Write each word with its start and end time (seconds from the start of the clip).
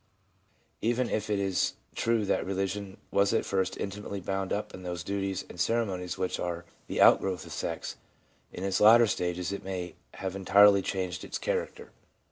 Even 0.81 1.11
if 1.11 1.29
it 1.29 1.37
is 1.37 1.73
true 1.93 2.25
that 2.25 2.43
religion 2.43 2.97
was 3.11 3.33
at 3.35 3.45
first 3.45 3.77
intimately 3.77 4.19
bound 4.19 4.51
up 4.51 4.73
in 4.73 4.81
those 4.81 5.03
duties 5.03 5.45
and 5.47 5.59
ceremonies 5.59 6.17
which 6.17 6.39
are 6.39 6.65
the 6.87 6.99
outgrowth 6.99 7.45
of 7.45 7.51
sex, 7.51 7.97
in 8.51 8.63
its 8.63 8.81
later 8.81 9.05
stages 9.05 9.51
it 9.51 9.63
may 9.63 9.93
have 10.15 10.35
entirely 10.35 10.81
changed 10.81 11.23
its 11.23 11.37
character. 11.37 11.91